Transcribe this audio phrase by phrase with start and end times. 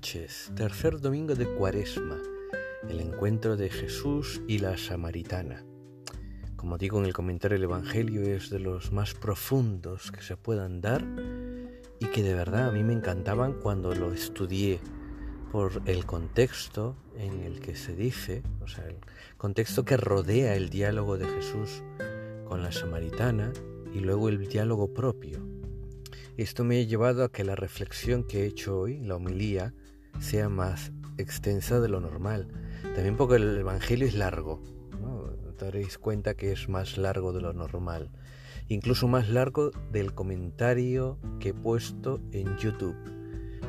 [0.00, 2.16] tercer domingo de Cuaresma,
[2.88, 5.62] el encuentro de Jesús y la Samaritana.
[6.56, 10.80] Como digo en el comentario del Evangelio, es de los más profundos que se puedan
[10.80, 11.04] dar
[11.98, 14.80] y que de verdad a mí me encantaban cuando lo estudié
[15.52, 18.96] por el contexto en el que se dice, o sea, el
[19.36, 21.82] contexto que rodea el diálogo de Jesús
[22.46, 23.52] con la samaritana
[23.92, 25.40] y luego el diálogo propio.
[26.38, 29.74] Esto me ha llevado a que la reflexión que he hecho hoy, la homilía,
[30.20, 32.48] sea más extensa de lo normal.
[32.94, 34.62] También porque el Evangelio es largo.
[35.00, 35.32] ¿no?
[35.58, 38.10] Daréis cuenta que es más largo de lo normal.
[38.68, 42.96] Incluso más largo del comentario que he puesto en YouTube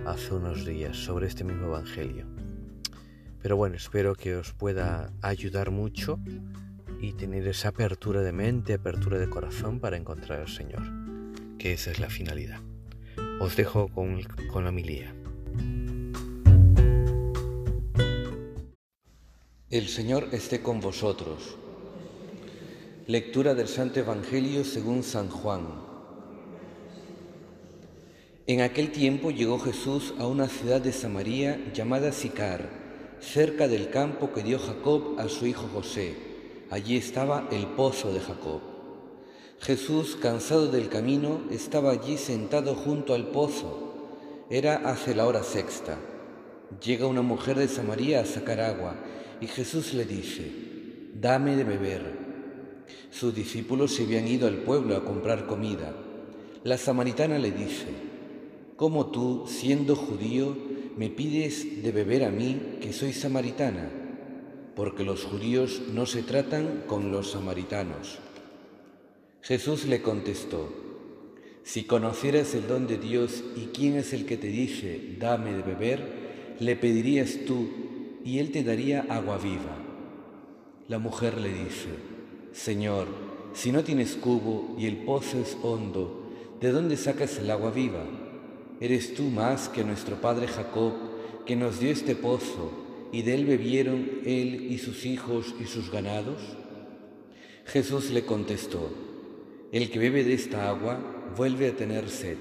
[0.06, 2.28] hace unos días sobre este mismo Evangelio.
[3.42, 6.20] Pero bueno, espero que os pueda ayudar mucho
[7.02, 10.84] y tener esa apertura de mente, apertura de corazón para encontrar al Señor,
[11.58, 12.60] que esa es la finalidad.
[13.40, 15.16] Os dejo con, con la homilía.
[19.72, 21.56] El Señor esté con vosotros.
[23.08, 25.62] Lectura del Santo Evangelio según San Juan.
[28.48, 32.68] En aquel tiempo llegó Jesús a una ciudad de Samaria llamada Sicar,
[33.22, 36.18] cerca del campo que dio Jacob a su hijo José.
[36.70, 38.60] Allí estaba el pozo de Jacob.
[39.62, 44.10] Jesús, cansado del camino, estaba allí sentado junto al pozo.
[44.50, 45.98] Era hace la hora sexta.
[46.84, 48.96] Llega una mujer de Samaria a sacar agua
[49.42, 50.52] y Jesús le dice,
[51.20, 52.02] dame de beber.
[53.10, 55.96] Sus discípulos se habían ido al pueblo a comprar comida.
[56.64, 57.88] La samaritana le dice,
[58.76, 60.56] ¿cómo tú, siendo judío,
[60.96, 63.90] me pides de beber a mí, que soy samaritana?
[64.76, 68.20] Porque los judíos no se tratan con los samaritanos.
[69.42, 70.70] Jesús le contestó,
[71.64, 75.64] si conocieras el don de Dios y quién es el que te dice, dame de
[75.64, 76.22] beber,
[76.60, 77.91] le pedirías tú
[78.24, 79.78] y él te daría agua viva.
[80.88, 81.90] La mujer le dice,
[82.52, 83.08] Señor,
[83.54, 86.30] si no tienes cubo y el pozo es hondo,
[86.60, 88.04] ¿de dónde sacas el agua viva?
[88.80, 90.94] ¿Eres tú más que nuestro padre Jacob,
[91.46, 92.72] que nos dio este pozo,
[93.12, 96.42] y de él bebieron él y sus hijos y sus ganados?
[97.66, 98.92] Jesús le contestó,
[99.72, 101.00] El que bebe de esta agua
[101.38, 102.38] vuelve a tener sed,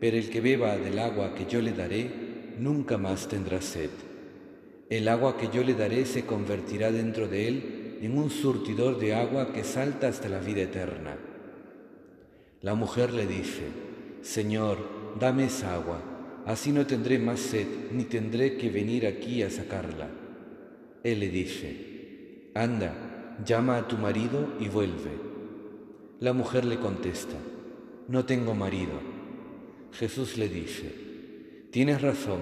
[0.00, 2.10] pero el que beba del agua que yo le daré,
[2.58, 3.90] nunca más tendrá sed.
[4.88, 9.14] El agua que yo le daré se convertirá dentro de él en un surtidor de
[9.14, 11.16] agua que salta hasta la vida eterna.
[12.62, 13.64] La mujer le dice,
[14.22, 14.78] Señor,
[15.18, 16.00] dame esa agua,
[16.46, 20.08] así no tendré más sed, ni tendré que venir aquí a sacarla.
[21.02, 25.10] Él le dice, Anda, llama a tu marido y vuelve.
[26.20, 27.36] La mujer le contesta,
[28.06, 29.00] No tengo marido.
[29.92, 30.94] Jesús le dice,
[31.72, 32.40] Tienes razón,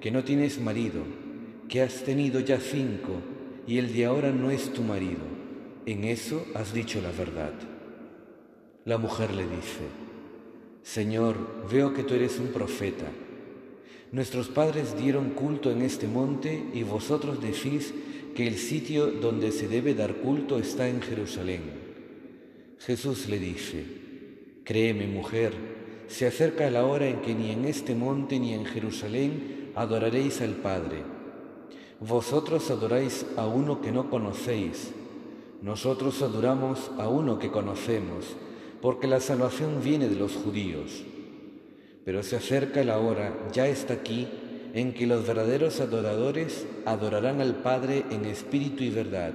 [0.00, 1.25] que no tienes marido
[1.68, 3.20] que has tenido ya cinco
[3.66, 5.22] y el de ahora no es tu marido.
[5.86, 7.52] En eso has dicho la verdad.
[8.84, 9.82] La mujer le dice,
[10.82, 11.36] Señor,
[11.70, 13.06] veo que tú eres un profeta.
[14.12, 17.92] Nuestros padres dieron culto en este monte y vosotros decís
[18.36, 21.62] que el sitio donde se debe dar culto está en Jerusalén.
[22.78, 23.84] Jesús le dice,
[24.62, 25.52] Créeme, mujer,
[26.06, 30.54] se acerca la hora en que ni en este monte ni en Jerusalén adoraréis al
[30.54, 31.15] Padre.
[32.00, 34.92] Vosotros adoráis a uno que no conocéis,
[35.62, 38.36] nosotros adoramos a uno que conocemos,
[38.82, 41.04] porque la salvación viene de los judíos.
[42.04, 44.28] Pero se acerca la hora, ya está aquí,
[44.74, 49.32] en que los verdaderos adoradores adorarán al Padre en espíritu y verdad,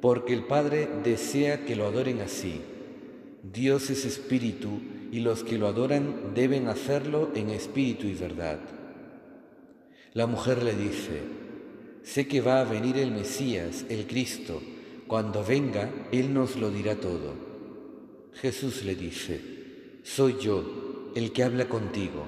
[0.00, 2.60] porque el Padre desea que lo adoren así.
[3.44, 4.80] Dios es espíritu
[5.12, 8.58] y los que lo adoran deben hacerlo en espíritu y verdad.
[10.12, 11.22] La mujer le dice,
[12.04, 14.60] Sé que va a venir el Mesías, el Cristo.
[15.06, 17.34] Cuando venga, Él nos lo dirá todo.
[18.34, 19.40] Jesús le dice,
[20.02, 22.26] Soy yo, el que habla contigo.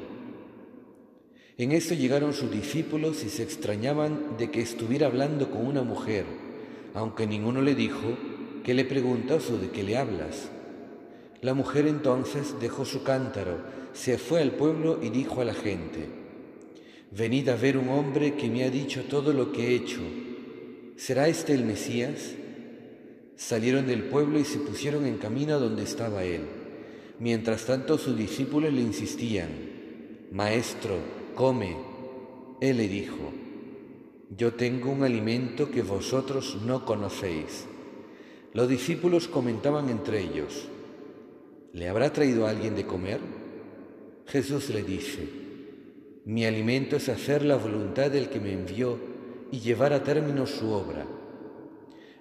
[1.57, 6.25] En esto llegaron sus discípulos y se extrañaban de que estuviera hablando con una mujer,
[6.95, 8.17] aunque ninguno le dijo,
[8.65, 10.51] ¿qué le preguntas o de qué le hablas?
[11.43, 13.59] La mujer entonces dejó su cántaro,
[13.93, 16.09] se fue al pueblo y dijo a la gente,
[17.17, 20.01] Venid a ver un hombre que me ha dicho todo lo que he hecho.
[20.97, 22.35] ¿Será este el Mesías?
[23.37, 26.41] Salieron del pueblo y se pusieron en camino donde estaba él.
[27.21, 29.49] Mientras tanto sus discípulos le insistían,
[30.33, 30.97] Maestro,
[31.37, 31.77] come.
[32.61, 33.33] Él le dijo,
[34.37, 37.67] Yo tengo un alimento que vosotros no conocéis.
[38.53, 40.67] Los discípulos comentaban entre ellos,
[41.73, 43.21] ¿le habrá traído alguien de comer?
[44.27, 45.44] Jesús le dice,
[46.27, 48.99] Mi alimento es hacer la voluntad del que me envió
[49.53, 51.07] y llevar a término su obra.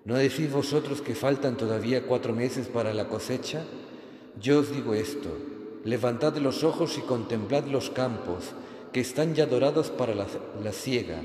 [0.03, 3.63] ¿No decís vosotros que faltan todavía cuatro meses para la cosecha?
[4.41, 5.29] Yo os digo esto,
[5.85, 8.51] levantad los ojos y contemplad los campos,
[8.91, 10.27] que están ya dorados para la,
[10.61, 11.21] la siega.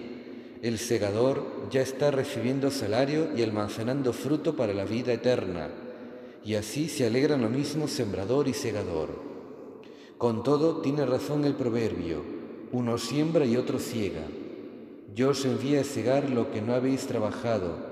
[0.62, 5.69] El segador ya está recibiendo salario y almacenando fruto para la vida eterna,
[6.44, 9.20] y así se alegran lo mismo sembrador y segador.
[10.16, 12.38] Con todo, tiene razón el proverbio,
[12.72, 14.26] uno siembra y otro ciega.
[15.14, 17.88] Yo os envié a cegar lo que no habéis trabajado,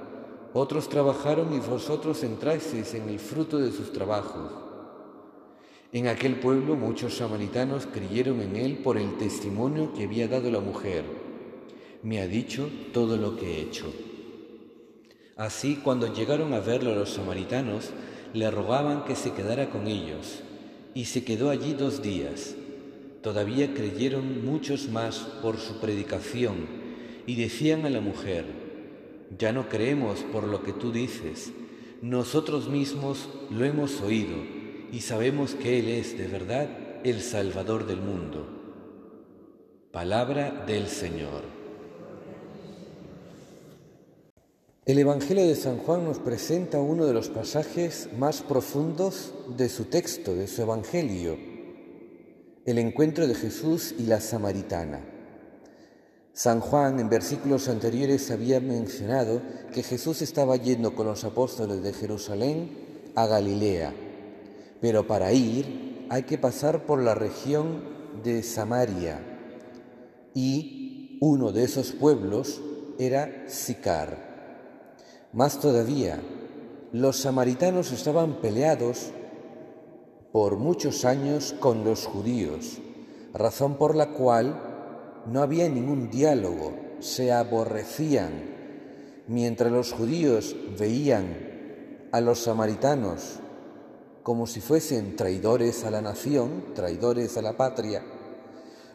[0.53, 4.53] otros trabajaron y vosotros entrasteis en el fruto de sus trabajos.
[5.93, 10.61] En aquel pueblo muchos samaritanos creyeron en él por el testimonio que había dado la
[10.61, 11.05] mujer.
[12.03, 13.93] Me ha dicho todo lo que he hecho.
[15.37, 17.91] Así, cuando llegaron a verlo los samaritanos,
[18.33, 20.41] le rogaban que se quedara con ellos,
[20.95, 22.55] y se quedó allí dos días.
[23.27, 26.69] Todavía creyeron muchos más por su predicación,
[27.27, 28.45] y decían a la mujer,
[29.37, 31.51] ya no creemos por lo que tú dices,
[32.01, 34.37] nosotros mismos lo hemos oído
[34.93, 36.69] y sabemos que Él es de verdad
[37.03, 38.47] el Salvador del mundo.
[39.91, 41.43] Palabra del Señor.
[44.85, 49.87] El Evangelio de San Juan nos presenta uno de los pasajes más profundos de su
[49.87, 51.56] texto, de su Evangelio,
[52.67, 55.01] el encuentro de Jesús y la samaritana.
[56.33, 59.41] San Juan en versículos anteriores había mencionado
[59.73, 62.71] que Jesús estaba yendo con los apóstoles de Jerusalén
[63.15, 63.95] a Galilea,
[64.81, 67.85] pero para ir hay que pasar por la región
[68.25, 69.21] de Samaria
[70.35, 72.61] y uno de esos pueblos
[72.99, 75.29] era Sicar.
[75.33, 76.21] Más todavía,
[76.93, 79.13] los samaritanos estaban peleados
[80.37, 82.77] por muchos años con los judíos,
[83.33, 89.25] razón por la cual no había ningún diálogo, se aborrecían.
[89.29, 93.39] Mientras los judíos veían a los samaritanos
[94.23, 98.03] como si fuesen traidores a la nación, traidores a la patria,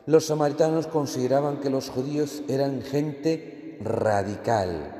[0.05, 4.93] los samaritanos consideraban que los judíos eran gente radical,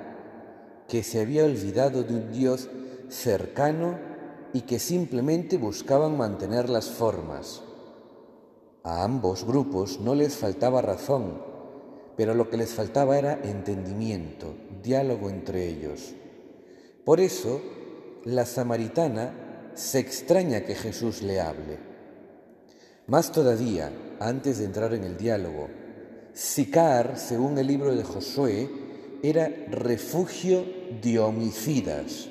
[0.87, 2.67] que se había olvidado de un Dios
[3.09, 4.09] cercano
[4.53, 7.63] y que simplemente buscaban mantener las formas.
[8.83, 11.41] A ambos grupos no les faltaba razón,
[12.17, 14.53] pero lo que les faltaba era entendimiento,
[14.83, 16.13] diálogo entre ellos.
[17.05, 17.61] Por eso,
[18.25, 21.79] la samaritana se extraña que Jesús le hable.
[23.07, 25.67] Más todavía, antes de entrar en el diálogo,
[26.33, 28.69] Sicar, según el libro de Josué,
[29.21, 30.65] era refugio
[31.01, 32.29] de homicidas.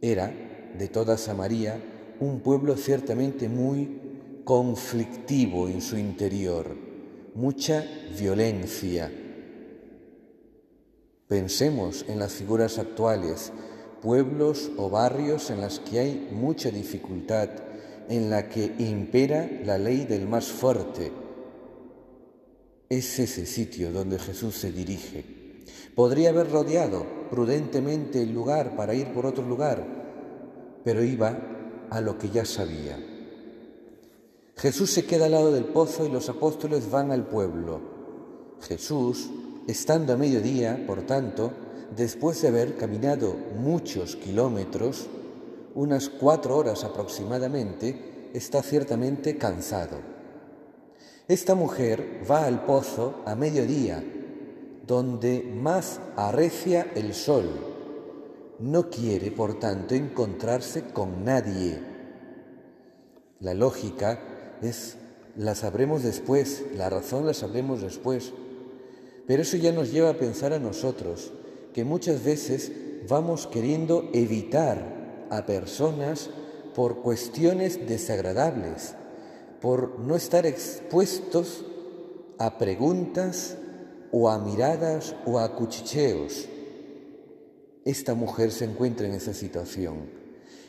[0.00, 0.32] Era,
[0.78, 1.80] de toda Samaria,
[2.20, 4.00] un pueblo ciertamente muy
[4.44, 6.76] conflictivo en su interior,
[7.34, 7.84] mucha
[8.18, 9.10] violencia.
[11.28, 13.52] Pensemos en las figuras actuales,
[14.00, 17.50] pueblos o barrios en las que hay mucha dificultad,
[18.08, 21.10] en la que impera la ley del más fuerte.
[22.88, 25.24] Es ese sitio donde Jesús se dirige.
[25.96, 30.05] Podría haber rodeado prudentemente el lugar para ir por otro lugar,
[30.86, 31.36] pero iba
[31.90, 32.96] a lo que ya sabía.
[34.54, 37.80] Jesús se queda al lado del pozo y los apóstoles van al pueblo.
[38.60, 39.28] Jesús,
[39.66, 41.50] estando a mediodía, por tanto,
[41.96, 45.08] después de haber caminado muchos kilómetros,
[45.74, 49.96] unas cuatro horas aproximadamente, está ciertamente cansado.
[51.26, 54.04] Esta mujer va al pozo a mediodía,
[54.86, 57.75] donde más arrecia el sol.
[58.58, 61.78] No quiere, por tanto, encontrarse con nadie.
[63.40, 64.18] La lógica
[64.62, 64.96] es
[65.36, 68.32] la sabremos después, la razón la sabremos después.
[69.26, 71.32] Pero eso ya nos lleva a pensar a nosotros
[71.74, 72.72] que muchas veces
[73.06, 76.30] vamos queriendo evitar a personas
[76.74, 78.94] por cuestiones desagradables,
[79.60, 81.66] por no estar expuestos
[82.38, 83.56] a preguntas
[84.12, 86.48] o a miradas o a cuchicheos.
[87.86, 90.10] Esta mujer se encuentra en esa situación.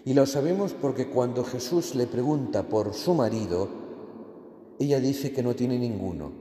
[0.06, 3.68] Y lo sabemos porque cuando Jesús le pregunta por su marido,
[4.78, 6.32] ella dice que no tiene ninguno.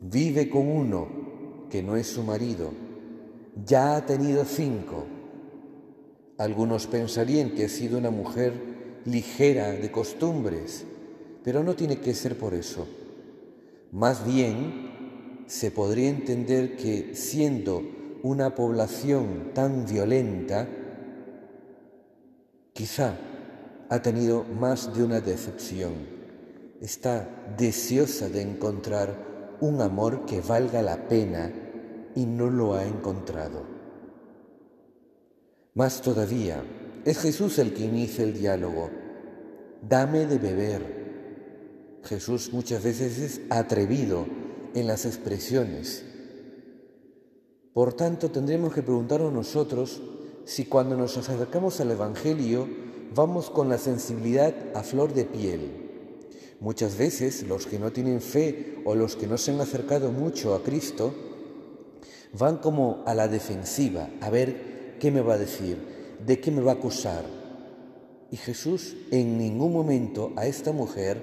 [0.00, 1.06] Vive con uno
[1.70, 2.72] que no es su marido.
[3.64, 5.04] Ya ha tenido cinco.
[6.36, 10.84] Algunos pensarían que ha sido una mujer ligera de costumbres,
[11.44, 12.88] pero no tiene que ser por eso.
[13.92, 20.66] Más bien, se podría entender que siendo una población tan violenta,
[22.76, 23.16] Quizá
[23.88, 25.94] ha tenido más de una decepción.
[26.82, 31.50] Está deseosa de encontrar un amor que valga la pena
[32.14, 33.64] y no lo ha encontrado.
[35.72, 36.62] Más todavía,
[37.06, 38.90] es Jesús el que inicia el diálogo.
[39.80, 42.00] Dame de beber.
[42.04, 44.26] Jesús muchas veces es atrevido
[44.74, 46.04] en las expresiones.
[47.76, 50.00] Por tanto, tendremos que preguntarnos nosotros
[50.46, 52.66] si cuando nos acercamos al Evangelio
[53.14, 55.60] vamos con la sensibilidad a flor de piel.
[56.58, 60.54] Muchas veces los que no tienen fe o los que no se han acercado mucho
[60.54, 61.12] a Cristo
[62.32, 65.76] van como a la defensiva, a ver qué me va a decir,
[66.24, 67.26] de qué me va a acusar.
[68.30, 71.20] Y Jesús en ningún momento a esta mujer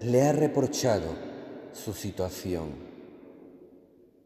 [0.00, 1.14] le ha reprochado
[1.72, 2.90] su situación,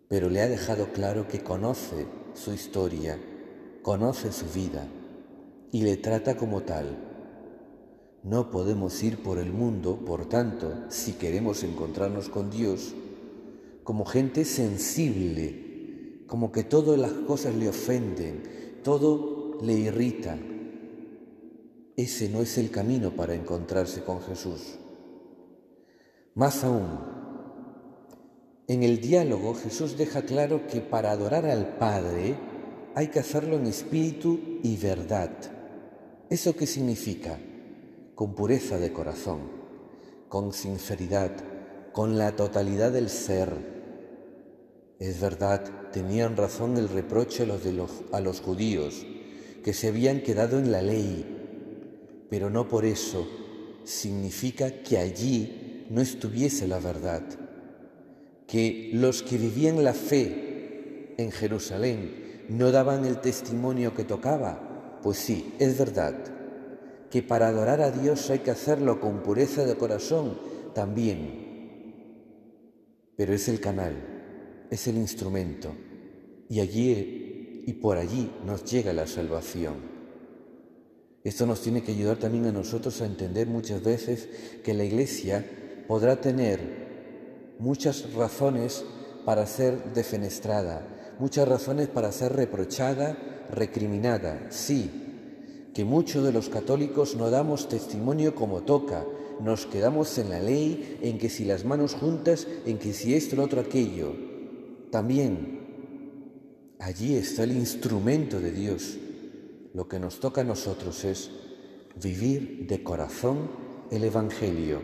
[0.08, 3.18] pero le ha dejado claro que conoce su historia,
[3.82, 4.86] conoce su vida
[5.72, 6.96] y le trata como tal.
[8.22, 12.94] No podemos ir por el mundo, por tanto, si queremos encontrarnos con Dios,
[13.84, 18.42] como gente sensible, como que todas las cosas le ofenden,
[18.82, 20.36] todo le irrita.
[21.96, 24.78] Ese no es el camino para encontrarse con Jesús.
[26.34, 27.25] Más aún,
[28.68, 32.36] en el diálogo Jesús deja claro que para adorar al Padre
[32.94, 35.30] hay que hacerlo en espíritu y verdad.
[36.30, 37.38] ¿Eso qué significa?
[38.16, 39.40] con pureza de corazón,
[40.30, 41.32] con sinceridad,
[41.92, 43.50] con la totalidad del ser.
[44.98, 47.62] Es verdad, tenían razón el reproche a los,
[48.12, 49.06] a los judíos,
[49.62, 53.28] que se habían quedado en la ley, pero no por eso
[53.84, 57.22] significa que allí no estuviese la verdad,
[58.46, 64.98] que los que vivían la fe en Jerusalén no daban el testimonio que tocaba.
[65.02, 66.14] Pues sí, es verdad,
[67.10, 70.38] que para adorar a Dios hay que hacerlo con pureza de corazón
[70.74, 71.44] también.
[73.16, 75.72] Pero es el canal, es el instrumento,
[76.48, 79.96] y allí y por allí nos llega la salvación.
[81.24, 84.28] Esto nos tiene que ayudar también a nosotros a entender muchas veces
[84.62, 85.44] que la Iglesia
[85.88, 86.85] podrá tener
[87.58, 88.84] muchas razones
[89.24, 93.16] para ser defenestrada, muchas razones para ser reprochada,
[93.50, 99.04] recriminada, sí, que muchos de los católicos no damos testimonio como toca,
[99.40, 103.36] nos quedamos en la ley, en que si las manos juntas, en que si esto,
[103.36, 104.14] lo otro, aquello.
[104.90, 108.96] También allí está el instrumento de Dios.
[109.74, 111.30] Lo que nos toca a nosotros es
[112.02, 113.50] vivir de corazón
[113.90, 114.80] el Evangelio,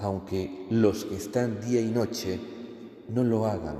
[0.00, 2.40] aunque los que están día y noche
[3.08, 3.78] no lo hagan.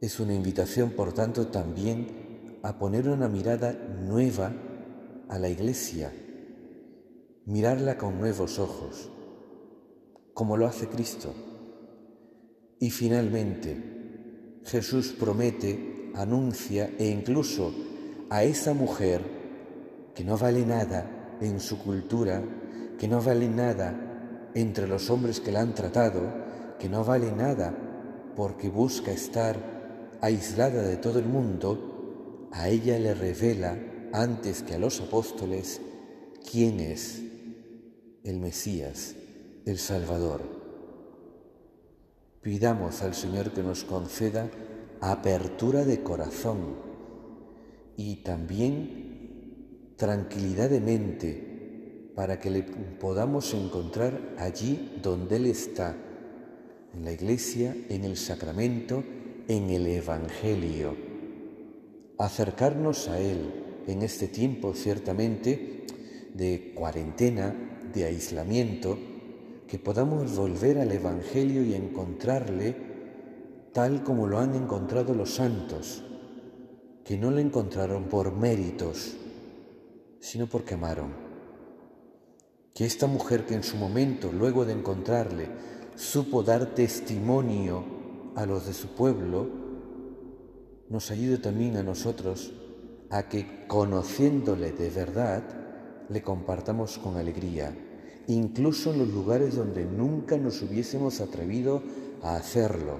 [0.00, 4.52] Es una invitación, por tanto, también a poner una mirada nueva
[5.28, 6.12] a la iglesia,
[7.44, 9.10] mirarla con nuevos ojos,
[10.32, 11.34] como lo hace Cristo.
[12.78, 17.72] Y finalmente, Jesús promete, anuncia e incluso
[18.30, 19.20] a esa mujer
[20.14, 22.42] que no vale nada en su cultura,
[22.98, 24.05] que no vale nada
[24.56, 26.22] entre los hombres que la han tratado,
[26.78, 27.76] que no vale nada
[28.34, 33.76] porque busca estar aislada de todo el mundo, a ella le revela
[34.14, 35.82] antes que a los apóstoles
[36.50, 37.22] quién es
[38.24, 39.14] el Mesías,
[39.66, 40.40] el Salvador.
[42.40, 44.48] Pidamos al Señor que nos conceda
[45.02, 46.76] apertura de corazón
[47.94, 51.55] y también tranquilidad de mente
[52.16, 55.94] para que le podamos encontrar allí donde Él está,
[56.94, 59.04] en la iglesia, en el sacramento,
[59.46, 61.06] en el Evangelio
[62.18, 65.84] acercarnos a Él en este tiempo ciertamente
[66.34, 67.54] de cuarentena,
[67.92, 68.98] de aislamiento,
[69.66, 72.76] que podamos volver al Evangelio y encontrarle
[73.72, 76.02] tal como lo han encontrado los santos,
[77.04, 79.16] que no le encontraron por méritos,
[80.20, 81.25] sino porque amaron.
[82.76, 85.48] Que esta mujer que en su momento, luego de encontrarle,
[85.94, 87.82] supo dar testimonio
[88.34, 89.48] a los de su pueblo,
[90.90, 92.52] nos ayude también a nosotros
[93.08, 95.42] a que conociéndole de verdad,
[96.10, 97.74] le compartamos con alegría,
[98.26, 101.82] incluso en los lugares donde nunca nos hubiésemos atrevido
[102.22, 102.98] a hacerlo.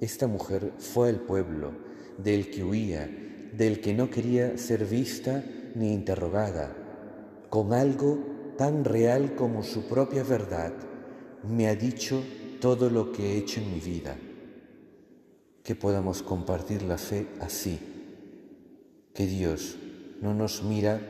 [0.00, 1.70] Esta mujer fue el pueblo
[2.18, 3.08] del que huía,
[3.56, 5.44] del que no quería ser vista
[5.76, 6.74] ni interrogada,
[7.48, 10.72] con algo tan real como su propia verdad,
[11.48, 12.22] me ha dicho
[12.60, 14.16] todo lo que he hecho en mi vida
[15.62, 17.78] que podamos compartir la fe así,
[19.14, 19.76] que Dios
[20.20, 21.00] no nos mira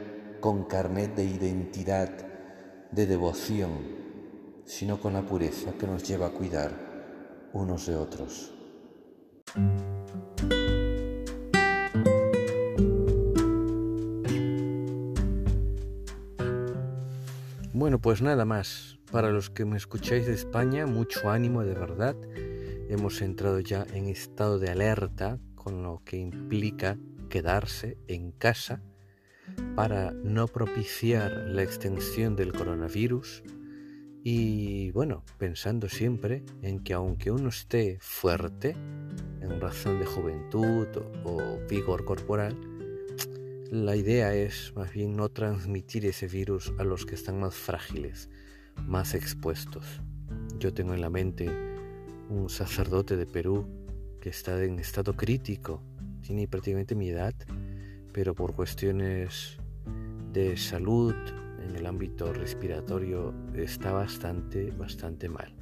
[0.40, 2.10] con carnet de identidad,
[2.90, 3.70] de devoción,
[4.64, 8.52] sino con la pureza que nos lleva a cuidar unos de otros.
[17.82, 19.00] Bueno, pues nada más.
[19.10, 22.14] Para los que me escucháis de España, mucho ánimo de verdad.
[22.88, 26.96] Hemos entrado ya en estado de alerta, con lo que implica
[27.28, 28.84] quedarse en casa
[29.74, 33.42] para no propiciar la extensión del coronavirus
[34.22, 38.76] y bueno, pensando siempre en que aunque uno esté fuerte,
[39.40, 40.86] en razón de juventud
[41.24, 42.56] o, vigor corporal,
[43.72, 48.28] la idea es más bien no transmitir ese virus a los que están más frágiles,
[48.86, 50.02] más expuestos.
[50.58, 51.50] Yo tengo en la mente
[52.28, 53.66] un sacerdote de Perú
[54.20, 55.82] que está en estado crítico,
[56.20, 57.32] tiene prácticamente mi edad,
[58.12, 59.56] pero por cuestiones
[60.34, 61.14] de salud
[61.66, 65.54] en el ámbito respiratorio está bastante, bastante mal.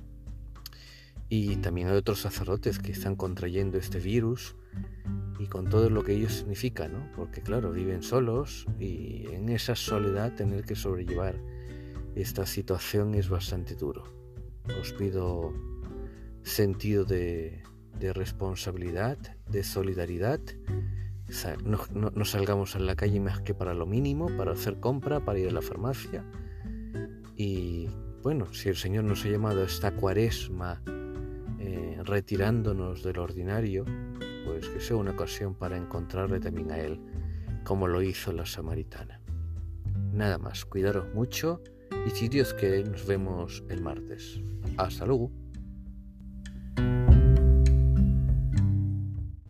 [1.28, 4.56] Y también hay otros sacerdotes que están contrayendo este virus
[5.40, 7.10] y con todo lo que ello significa, ¿no?
[7.16, 11.40] Porque claro, viven solos y en esa soledad tener que sobrellevar
[12.14, 14.04] esta situación es bastante duro.
[14.78, 15.54] Os pido
[16.42, 17.62] sentido de,
[17.98, 19.16] responsabilidad,
[19.48, 20.40] de solidaridad.
[21.64, 25.38] No, no, salgamos a la calle más que para lo mínimo, para hacer compra, para
[25.38, 26.22] ir a la farmacia.
[27.34, 27.88] Y
[28.22, 30.82] bueno, si el Señor nos ha llamado a esta cuaresma
[31.60, 33.86] eh, retirándonos del ordinario,
[34.44, 37.00] pues que sea una ocasión para encontrarle también a Él,
[37.64, 39.20] como lo hizo la samaritana.
[40.12, 41.62] Nada más, cuidaros mucho
[42.06, 44.40] y si Dios quiere nos vemos el martes.
[44.76, 45.30] Hasta luego.